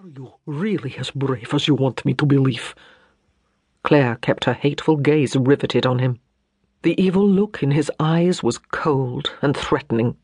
Are 0.00 0.06
you 0.06 0.34
really 0.46 0.94
as 0.96 1.10
brave 1.10 1.52
as 1.52 1.66
you 1.66 1.74
want 1.74 2.04
me 2.04 2.14
to 2.14 2.24
believe? 2.24 2.72
Claire 3.82 4.14
kept 4.14 4.44
her 4.44 4.52
hateful 4.52 4.96
gaze 4.96 5.34
riveted 5.34 5.84
on 5.84 5.98
him. 5.98 6.20
The 6.82 6.94
evil 7.02 7.28
look 7.28 7.64
in 7.64 7.72
his 7.72 7.90
eyes 7.98 8.40
was 8.40 8.58
cold 8.58 9.32
and 9.42 9.56
threatening. 9.56 10.16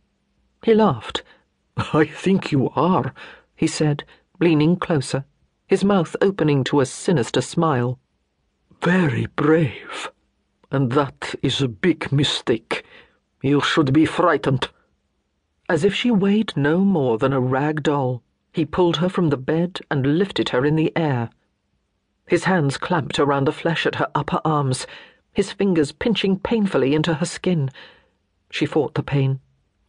He 0.62 0.74
laughed. 0.74 1.24
I 1.92 2.04
think 2.04 2.52
you 2.52 2.70
are, 2.76 3.12
he 3.56 3.66
said, 3.66 4.04
leaning 4.38 4.76
closer, 4.76 5.24
his 5.66 5.82
mouth 5.82 6.14
opening 6.20 6.62
to 6.64 6.78
a 6.78 6.86
sinister 6.86 7.40
smile. 7.40 7.98
Very 8.80 9.26
brave. 9.26 10.12
And 10.70 10.92
that 10.92 11.34
is 11.42 11.60
a 11.60 11.66
big 11.66 12.12
mistake. 12.12 12.84
You 13.42 13.60
should 13.60 13.92
be 13.92 14.06
frightened. 14.06 14.68
As 15.68 15.82
if 15.82 15.96
she 15.96 16.12
weighed 16.12 16.52
no 16.54 16.78
more 16.78 17.18
than 17.18 17.32
a 17.32 17.40
rag 17.40 17.82
doll, 17.82 18.22
he 18.54 18.64
pulled 18.64 18.98
her 18.98 19.08
from 19.08 19.30
the 19.30 19.36
bed 19.36 19.80
and 19.90 20.16
lifted 20.16 20.50
her 20.50 20.64
in 20.64 20.76
the 20.76 20.96
air. 20.96 21.28
His 22.28 22.44
hands 22.44 22.78
clamped 22.78 23.18
around 23.18 23.46
the 23.46 23.52
flesh 23.52 23.84
at 23.84 23.96
her 23.96 24.08
upper 24.14 24.40
arms, 24.44 24.86
his 25.32 25.52
fingers 25.52 25.90
pinching 25.90 26.38
painfully 26.38 26.94
into 26.94 27.14
her 27.14 27.26
skin. 27.26 27.68
She 28.50 28.64
fought 28.64 28.94
the 28.94 29.02
pain, 29.02 29.40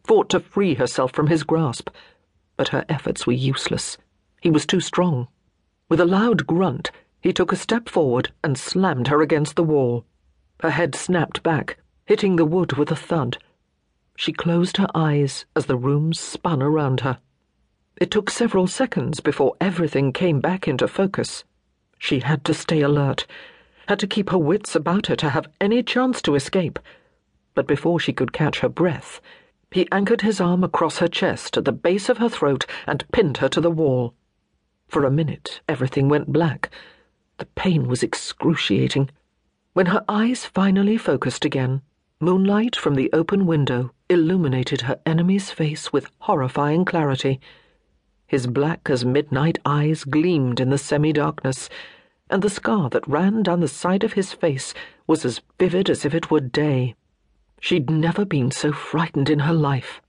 fought 0.03 0.29
to 0.31 0.39
free 0.39 0.73
herself 0.73 1.11
from 1.13 1.27
his 1.27 1.43
grasp, 1.43 1.91
but 2.57 2.69
her 2.69 2.83
efforts 2.89 3.27
were 3.27 3.33
useless. 3.33 3.99
He 4.41 4.49
was 4.49 4.65
too 4.65 4.81
strong. 4.81 5.27
With 5.87 5.99
a 5.99 6.05
loud 6.05 6.47
grunt, 6.47 6.89
he 7.21 7.31
took 7.31 7.51
a 7.51 7.55
step 7.55 7.87
forward 7.87 8.31
and 8.43 8.57
slammed 8.57 9.09
her 9.09 9.21
against 9.21 9.55
the 9.55 9.63
wall. 9.63 10.05
Her 10.61 10.71
head 10.71 10.95
snapped 10.95 11.43
back, 11.43 11.77
hitting 12.07 12.35
the 12.35 12.45
wood 12.45 12.73
with 12.73 12.89
a 12.89 12.95
thud. 12.95 13.37
She 14.17 14.33
closed 14.33 14.77
her 14.77 14.87
eyes 14.95 15.45
as 15.55 15.67
the 15.67 15.77
room 15.77 16.13
spun 16.13 16.63
around 16.63 17.01
her. 17.01 17.19
It 17.97 18.11
took 18.11 18.29
several 18.29 18.67
seconds 18.67 19.21
before 19.21 19.55
everything 19.61 20.11
came 20.11 20.41
back 20.41 20.67
into 20.67 20.87
focus. 20.87 21.45
She 21.97 22.19
had 22.19 22.43
to 22.43 22.53
stay 22.53 22.81
alert, 22.81 23.25
had 23.87 23.99
to 23.99 24.07
keep 24.07 24.31
her 24.31 24.37
wits 24.37 24.75
about 24.75 25.07
her 25.07 25.15
to 25.15 25.29
have 25.29 25.47
any 25.61 25.81
chance 25.81 26.21
to 26.23 26.35
escape. 26.35 26.77
But 27.53 27.67
before 27.67 27.99
she 27.99 28.11
could 28.11 28.33
catch 28.33 28.59
her 28.59 28.67
breath, 28.67 29.21
he 29.71 29.87
anchored 29.91 30.21
his 30.21 30.41
arm 30.41 30.63
across 30.63 30.97
her 30.97 31.07
chest 31.07 31.55
at 31.55 31.65
the 31.65 31.71
base 31.71 32.09
of 32.09 32.17
her 32.17 32.27
throat 32.27 32.65
and 32.85 33.09
pinned 33.13 33.37
her 33.37 33.49
to 33.49 33.61
the 33.61 33.71
wall. 33.71 34.13
For 34.87 35.05
a 35.05 35.11
minute, 35.11 35.61
everything 35.69 36.09
went 36.09 36.33
black. 36.33 36.69
The 37.37 37.45
pain 37.45 37.87
was 37.87 38.03
excruciating. 38.03 39.09
When 39.73 39.87
her 39.87 40.03
eyes 40.07 40.45
finally 40.45 40.97
focused 40.97 41.45
again, 41.45 41.81
moonlight 42.19 42.75
from 42.75 42.95
the 42.95 43.09
open 43.13 43.45
window 43.45 43.91
illuminated 44.09 44.81
her 44.81 44.99
enemy's 45.05 45.51
face 45.51 45.93
with 45.93 46.09
horrifying 46.19 46.85
clarity. 46.85 47.39
His 48.27 48.47
black 48.47 48.89
as 48.89 49.05
midnight 49.05 49.59
eyes 49.65 50.03
gleamed 50.03 50.59
in 50.59 50.71
the 50.71 50.79
semi 50.79 51.13
darkness, 51.13 51.69
and 52.29 52.41
the 52.41 52.49
scar 52.49 52.89
that 52.89 53.07
ran 53.07 53.43
down 53.43 53.59
the 53.59 53.67
side 53.67 54.03
of 54.03 54.13
his 54.13 54.33
face 54.33 54.73
was 55.05 55.23
as 55.23 55.41
vivid 55.59 55.91
as 55.91 56.05
if 56.05 56.15
it 56.15 56.31
were 56.31 56.39
day. 56.39 56.95
She'd 57.59 57.89
never 57.89 58.25
been 58.25 58.49
so 58.49 58.71
frightened 58.71 59.29
in 59.29 59.39
her 59.39 59.53
life, 59.53 60.01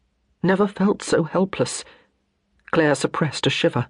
never 0.43 0.67
felt 0.67 1.03
so 1.03 1.25
helpless. 1.25 1.85
Claire 2.71 2.95
suppressed 2.95 3.47
a 3.47 3.51
shiver, 3.51 3.87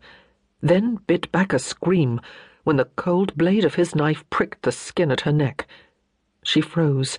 then 0.61 0.97
bit 1.07 1.31
back 1.31 1.53
a 1.53 1.59
scream 1.61 2.21
when 2.65 2.77
the 2.77 2.85
cold 2.97 3.37
blade 3.37 3.65
of 3.65 3.77
his 3.77 3.95
knife 3.95 4.29
pricked 4.29 4.63
the 4.63 4.73
skin 4.73 5.13
at 5.13 5.21
her 5.21 5.33
neck. 5.33 5.69
She 6.43 6.61
froze, 6.61 7.17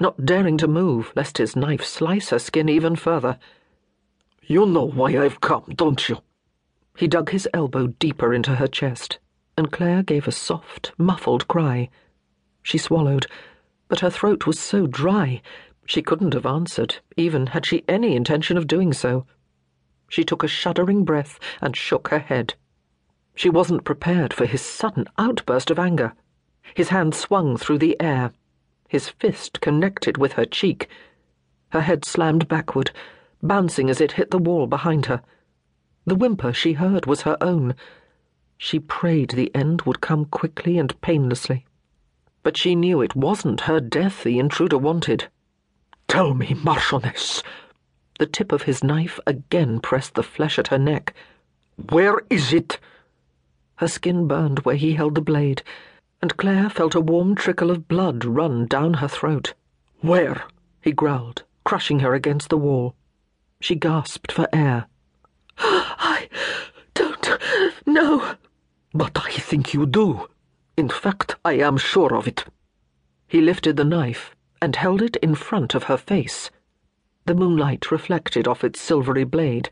not 0.00 0.24
daring 0.24 0.56
to 0.58 0.68
move 0.68 1.12
lest 1.16 1.38
his 1.38 1.56
knife 1.56 1.84
slice 1.84 2.30
her 2.30 2.38
skin 2.38 2.68
even 2.68 2.94
further. 2.94 3.38
You 4.42 4.66
know 4.66 4.84
why 4.84 5.18
I've 5.18 5.40
come, 5.40 5.64
don't 5.74 6.08
you? 6.08 6.18
He 6.96 7.08
dug 7.08 7.30
his 7.30 7.48
elbow 7.52 7.88
deeper 7.88 8.32
into 8.32 8.56
her 8.56 8.68
chest, 8.68 9.18
and 9.56 9.72
Claire 9.72 10.02
gave 10.02 10.28
a 10.28 10.32
soft, 10.32 10.92
muffled 10.96 11.48
cry. 11.48 11.90
She 12.62 12.78
swallowed, 12.78 13.26
but 13.88 14.00
her 14.00 14.10
throat 14.10 14.46
was 14.46 14.58
so 14.58 14.86
dry 14.86 15.42
she 15.86 16.02
couldn't 16.02 16.34
have 16.34 16.46
answered, 16.46 16.96
even 17.16 17.48
had 17.48 17.66
she 17.66 17.84
any 17.88 18.16
intention 18.16 18.56
of 18.56 18.66
doing 18.66 18.92
so. 18.92 19.26
She 20.08 20.24
took 20.24 20.42
a 20.42 20.48
shuddering 20.48 21.04
breath 21.04 21.38
and 21.60 21.76
shook 21.76 22.08
her 22.08 22.20
head. 22.20 22.54
She 23.34 23.50
wasn't 23.50 23.84
prepared 23.84 24.32
for 24.32 24.46
his 24.46 24.62
sudden 24.62 25.06
outburst 25.18 25.70
of 25.70 25.78
anger. 25.78 26.14
His 26.74 26.88
hand 26.88 27.14
swung 27.14 27.56
through 27.56 27.78
the 27.78 28.00
air. 28.00 28.32
His 28.88 29.08
fist 29.08 29.60
connected 29.60 30.16
with 30.16 30.34
her 30.34 30.46
cheek. 30.46 30.88
Her 31.70 31.82
head 31.82 32.04
slammed 32.04 32.48
backward, 32.48 32.92
bouncing 33.42 33.90
as 33.90 34.00
it 34.00 34.12
hit 34.12 34.30
the 34.30 34.38
wall 34.38 34.66
behind 34.66 35.06
her. 35.06 35.22
The 36.06 36.14
whimper 36.14 36.52
she 36.52 36.74
heard 36.74 37.06
was 37.06 37.22
her 37.22 37.36
own. 37.40 37.74
She 38.58 38.78
prayed 38.78 39.30
the 39.30 39.54
end 39.54 39.82
would 39.82 40.00
come 40.00 40.26
quickly 40.26 40.78
and 40.78 41.00
painlessly. 41.00 41.64
But 42.42 42.56
she 42.56 42.74
knew 42.74 43.00
it 43.00 43.16
wasn't 43.16 43.62
her 43.62 43.80
death 43.80 44.22
the 44.22 44.38
intruder 44.38 44.78
wanted. 44.78 45.28
Tell 46.08 46.34
me, 46.34 46.54
Marchioness. 46.62 47.42
The 48.18 48.26
tip 48.26 48.52
of 48.52 48.62
his 48.62 48.84
knife 48.84 49.18
again 49.26 49.80
pressed 49.80 50.14
the 50.14 50.22
flesh 50.22 50.58
at 50.58 50.68
her 50.68 50.78
neck. 50.78 51.14
Where 51.90 52.20
is 52.30 52.52
it? 52.52 52.78
Her 53.76 53.88
skin 53.88 54.28
burned 54.28 54.60
where 54.60 54.76
he 54.76 54.92
held 54.92 55.16
the 55.16 55.20
blade, 55.20 55.62
and 56.22 56.36
Claire 56.36 56.70
felt 56.70 56.94
a 56.94 57.00
warm 57.00 57.34
trickle 57.34 57.70
of 57.70 57.88
blood 57.88 58.24
run 58.24 58.66
down 58.66 58.94
her 58.94 59.08
throat. 59.08 59.54
Where? 60.00 60.44
he 60.80 60.92
growled, 60.92 61.42
crushing 61.64 62.00
her 62.00 62.14
against 62.14 62.50
the 62.50 62.58
wall. 62.58 62.94
She 63.60 63.74
gasped 63.74 64.30
for 64.30 64.46
air. 64.52 64.86
I 65.58 66.28
don't 66.94 67.26
know. 67.94 68.34
But 68.92 69.16
I 69.24 69.30
think 69.30 69.72
you 69.72 69.86
do. 69.86 70.28
In 70.76 70.88
fact, 70.88 71.36
I 71.44 71.52
am 71.54 71.76
sure 71.76 72.14
of 72.14 72.26
it. 72.26 72.44
He 73.28 73.40
lifted 73.40 73.76
the 73.76 73.84
knife 73.84 74.34
and 74.60 74.76
held 74.76 75.00
it 75.00 75.16
in 75.16 75.34
front 75.34 75.74
of 75.74 75.84
her 75.84 75.96
face. 75.96 76.50
The 77.26 77.34
moonlight 77.34 77.90
reflected 77.90 78.46
off 78.46 78.64
its 78.64 78.80
silvery 78.80 79.24
blade, 79.24 79.70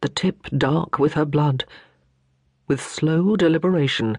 the 0.00 0.08
tip 0.08 0.46
dark 0.56 0.98
with 0.98 1.14
her 1.14 1.24
blood. 1.24 1.64
With 2.68 2.80
slow 2.80 3.36
deliberation, 3.36 4.16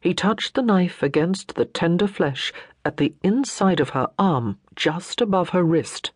he 0.00 0.12
touched 0.12 0.54
the 0.54 0.62
knife 0.62 1.02
against 1.02 1.54
the 1.54 1.64
tender 1.64 2.06
flesh 2.06 2.52
at 2.84 2.96
the 2.96 3.14
inside 3.22 3.80
of 3.80 3.90
her 3.90 4.08
arm, 4.18 4.58
just 4.74 5.20
above 5.20 5.50
her 5.50 5.62
wrist. 5.62 6.10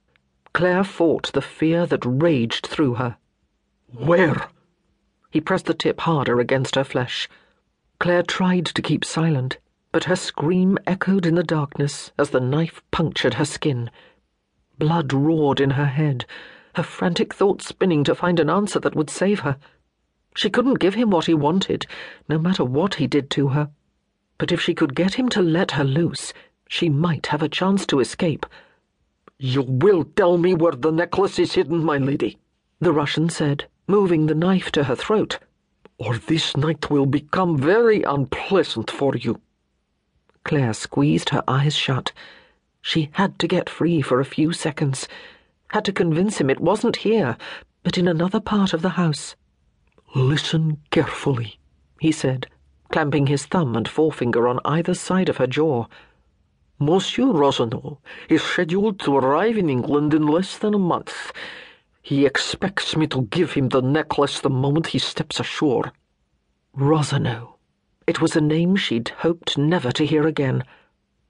Claire 0.53 0.85
fought 0.85 1.33
the 1.33 1.43
fear 1.43 1.87
that 1.87 2.05
raged 2.05 2.67
through 2.67 2.95
her. 2.95 3.17
Where? 3.93 4.49
He 5.33 5.41
pressed 5.41 5.65
the 5.65 5.73
tip 5.73 6.01
harder 6.01 6.41
against 6.41 6.75
her 6.75 6.85
flesh. 6.85 7.27
Claire 7.99 8.23
tried 8.23 8.67
to 8.67 8.83
keep 8.83 9.03
silent, 9.03 9.57
but 9.91 10.05
her 10.05 10.15
scream 10.15 10.77
echoed 10.87 11.25
in 11.25 11.37
the 11.37 11.43
darkness 11.43 12.13
as 12.19 12.31
the 12.31 12.41
knife 12.41 12.83
punctured 12.91 13.35
her 13.35 13.47
skin. 13.47 13.91
Blood 14.79 15.15
roared 15.15 15.59
in 15.59 15.71
her 15.71 15.87
head, 15.87 16.27
her 16.75 16.83
frantic 16.83 17.33
thoughts 17.33 17.67
spinning 17.67 18.05
to 18.05 18.15
find 18.15 18.41
an 18.41 18.51
answer 18.51 18.79
that 18.81 18.95
would 18.95 19.09
save 19.09 19.41
her. 19.41 19.57
She 20.37 20.51
couldn't 20.51 20.81
give 20.81 20.97
him 20.97 21.09
what 21.09 21.25
he 21.25 21.33
wanted, 21.33 21.87
no 22.29 22.39
matter 22.39 22.63
what 22.63 22.97
he 22.97 23.07
did 23.07 23.31
to 23.31 23.49
her. 23.49 23.71
But 24.37 24.53
if 24.53 24.61
she 24.61 24.75
could 24.75 24.95
get 24.95 25.15
him 25.15 25.31
to 25.31 25.41
let 25.41 25.71
her 25.73 25.85
loose, 25.85 26.35
she 26.69 26.91
might 26.91 27.29
have 27.29 27.43
a 27.43 27.49
chance 27.49 27.87
to 27.87 28.01
escape. 28.01 28.45
You 29.39 29.63
will 29.63 30.05
tell 30.05 30.37
me 30.37 30.53
where 30.53 30.73
the 30.73 30.93
necklace 30.93 31.39
is 31.39 31.55
hidden, 31.55 31.83
my 31.83 31.97
lady, 31.97 32.37
the 32.81 32.93
Russian 32.93 33.31
said, 33.31 33.67
moving 33.87 34.27
the 34.27 34.35
knife 34.35 34.71
to 34.73 34.85
her 34.85 34.97
throat, 34.97 35.39
or 35.99 36.17
this 36.17 36.57
night 36.57 36.91
will 36.91 37.07
become 37.07 37.57
very 37.57 38.03
unpleasant 38.03 38.91
for 38.91 39.17
you. 39.17 39.41
Claire 40.45 40.73
squeezed 40.73 41.31
her 41.31 41.45
eyes 41.47 41.75
shut. 41.75 42.13
She 42.81 43.11
had 43.13 43.39
to 43.39 43.47
get 43.47 43.71
free 43.71 44.03
for 44.03 44.19
a 44.19 44.25
few 44.25 44.53
seconds, 44.53 45.07
had 45.69 45.85
to 45.85 45.93
convince 45.93 46.39
him 46.39 46.51
it 46.51 46.61
wasn't 46.61 46.97
here, 46.97 47.37
but 47.83 47.97
in 47.97 48.09
another 48.09 48.41
part 48.41 48.73
of 48.73 48.83
the 48.83 48.91
house. 48.91 49.37
Listen 50.15 50.79
carefully, 50.91 51.59
he 52.01 52.13
said, 52.13 52.47
clamping 52.91 53.27
his 53.27 53.47
thumb 53.47 53.77
and 53.77 53.89
forefinger 53.89 54.47
on 54.47 54.61
either 54.65 54.95
side 54.95 55.29
of 55.29 55.39
her 55.39 55.47
jaw. 55.47 55.87
Monsieur 56.79 57.33
Rosenau 57.33 57.99
is 58.29 58.43
scheduled 58.43 58.99
to 59.01 59.17
arrive 59.17 59.57
in 59.57 59.71
England 59.71 60.13
in 60.13 60.27
less 60.27 60.59
than 60.59 60.75
a 60.75 60.79
month. 60.79 61.33
He 62.13 62.27
expects 62.27 62.95
me 62.95 63.07
to 63.07 63.23
give 63.23 63.55
him 63.55 63.71
the 63.71 63.81
necklace 63.81 64.39
the 64.39 64.51
moment 64.51 64.89
he 64.89 64.99
steps 64.99 65.41
ashore. 65.41 65.95
Rosenau. 66.75 67.55
It 68.07 68.21
was 68.21 68.37
a 68.37 68.41
name 68.43 68.77
she'd 68.77 69.09
hoped 69.21 69.57
never 69.57 69.91
to 69.93 70.05
hear 70.05 70.27
again. 70.27 70.65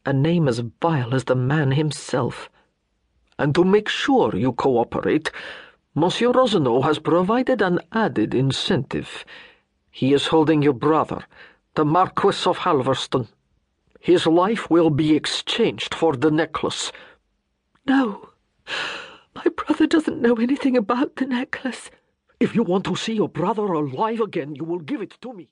A 0.05 0.13
name 0.13 0.49
as 0.49 0.59
vile 0.59 1.15
as 1.15 1.23
the 1.23 1.37
man 1.37 1.71
himself. 1.71 2.51
And 3.39 3.55
to 3.55 3.63
make 3.63 3.89
sure 3.89 4.35
you 4.35 4.55
cooperate, 4.55 5.31
Monsieur 5.95 6.33
Rosenau 6.33 6.81
has 6.81 6.99
provided 6.99 7.63
an 7.63 7.79
added 7.93 8.35
incentive. 8.35 9.25
He 9.89 10.13
is 10.13 10.27
holding 10.27 10.63
your 10.63 10.73
brother, 10.73 11.25
the 11.75 11.85
Marquis 11.85 12.43
of 12.45 12.59
Halverston. 12.59 13.29
His 14.01 14.27
life 14.27 14.69
will 14.69 14.91
be 14.91 15.15
exchanged 15.15 15.95
for 15.95 16.17
the 16.17 16.33
necklace. 16.33 16.91
No, 17.87 18.32
my 19.35 19.45
brother 19.57 19.87
doesn't 19.87 20.21
know 20.21 20.35
anything 20.35 20.77
about 20.77 21.17
the 21.17 21.27
necklace. 21.27 21.91
If 22.41 22.55
you 22.55 22.63
want 22.63 22.85
to 22.85 22.97
see 22.97 23.15
your 23.15 23.29
brother 23.29 23.65
alive 23.65 24.21
again, 24.21 24.55
you 24.55 24.65
will 24.65 24.81
give 24.81 25.01
it 25.01 25.17
to 25.23 25.33
me. 25.33 25.49